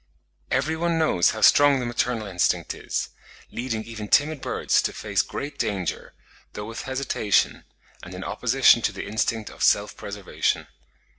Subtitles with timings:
[0.49, 3.09] Every one knows how strong the maternal instinct is,
[3.51, 6.13] leading even timid birds to face great danger,
[6.53, 7.65] though with hesitation,
[8.01, 10.65] and in opposition to the instinct of self preservation.